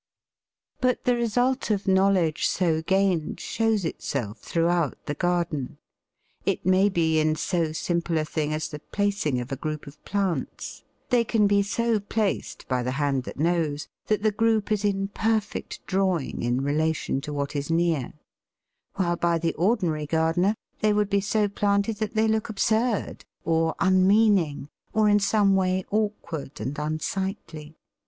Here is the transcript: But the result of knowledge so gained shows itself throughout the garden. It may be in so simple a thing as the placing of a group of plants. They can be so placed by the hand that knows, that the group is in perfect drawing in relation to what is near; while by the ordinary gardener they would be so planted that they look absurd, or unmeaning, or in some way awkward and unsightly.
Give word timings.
But 0.79 1.03
the 1.03 1.15
result 1.15 1.69
of 1.69 1.87
knowledge 1.87 2.47
so 2.47 2.81
gained 2.81 3.39
shows 3.39 3.85
itself 3.85 4.39
throughout 4.39 4.97
the 5.05 5.13
garden. 5.13 5.77
It 6.43 6.65
may 6.65 6.89
be 6.89 7.19
in 7.19 7.35
so 7.35 7.71
simple 7.71 8.17
a 8.17 8.25
thing 8.25 8.51
as 8.51 8.67
the 8.67 8.79
placing 8.79 9.39
of 9.39 9.51
a 9.51 9.55
group 9.55 9.85
of 9.85 10.03
plants. 10.03 10.83
They 11.11 11.23
can 11.23 11.45
be 11.45 11.61
so 11.61 11.99
placed 11.99 12.67
by 12.67 12.81
the 12.81 12.93
hand 12.97 13.25
that 13.25 13.37
knows, 13.37 13.87
that 14.07 14.23
the 14.23 14.31
group 14.31 14.71
is 14.71 14.83
in 14.83 15.09
perfect 15.09 15.85
drawing 15.85 16.41
in 16.41 16.61
relation 16.61 17.21
to 17.21 17.31
what 17.31 17.55
is 17.55 17.69
near; 17.69 18.13
while 18.95 19.17
by 19.17 19.37
the 19.37 19.53
ordinary 19.53 20.07
gardener 20.07 20.55
they 20.79 20.93
would 20.93 21.11
be 21.11 21.21
so 21.21 21.47
planted 21.47 21.97
that 21.97 22.15
they 22.15 22.27
look 22.27 22.49
absurd, 22.49 23.23
or 23.45 23.75
unmeaning, 23.79 24.67
or 24.93 25.07
in 25.07 25.19
some 25.19 25.55
way 25.55 25.85
awkward 25.91 26.59
and 26.59 26.79
unsightly. 26.79 27.75